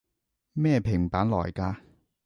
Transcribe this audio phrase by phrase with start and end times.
[0.53, 1.75] 咩平板來㗎？